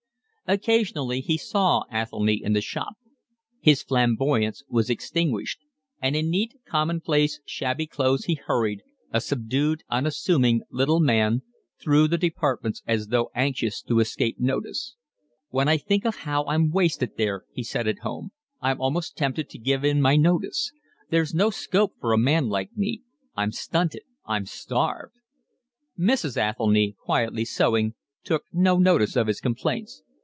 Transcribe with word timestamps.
Occasionally 0.47 1.21
he 1.21 1.37
saw 1.37 1.83
Athelny 1.89 2.43
in 2.43 2.51
the 2.51 2.59
shop. 2.59 2.95
His 3.61 3.81
flamboyance 3.83 4.63
was 4.67 4.89
extinguished; 4.89 5.61
and 6.01 6.13
in 6.13 6.29
neat, 6.29 6.55
commonplace, 6.67 7.39
shabby 7.45 7.87
clothes 7.87 8.25
he 8.25 8.33
hurried, 8.33 8.81
a 9.13 9.21
subdued, 9.21 9.85
unassuming 9.89 10.63
little 10.69 10.99
man, 10.99 11.41
through 11.81 12.09
the 12.09 12.17
departments 12.17 12.83
as 12.85 13.07
though 13.07 13.31
anxious 13.33 13.81
to 13.83 14.01
escape 14.01 14.41
notice. 14.41 14.95
"When 15.51 15.69
I 15.69 15.77
think 15.77 16.05
of 16.05 16.17
how 16.17 16.43
I'm 16.43 16.69
wasted 16.69 17.15
there," 17.15 17.45
he 17.53 17.63
said 17.63 17.87
at 17.87 17.99
home, 17.99 18.33
"I'm 18.59 18.81
almost 18.81 19.15
tempted 19.15 19.47
to 19.51 19.57
give 19.57 19.85
in 19.85 20.01
my 20.01 20.17
notice. 20.17 20.73
There's 21.09 21.33
no 21.33 21.49
scope 21.49 21.93
for 22.01 22.11
a 22.11 22.17
man 22.17 22.49
like 22.49 22.75
me. 22.75 23.03
I'm 23.37 23.53
stunted, 23.53 24.03
I'm 24.25 24.45
starved." 24.45 25.15
Mrs. 25.97 26.35
Athelny, 26.35 26.93
quietly 27.01 27.45
sewing, 27.45 27.93
took 28.25 28.43
no 28.51 28.75
notice 28.75 29.15
of 29.15 29.27
his 29.27 29.39
complaints. 29.39 30.03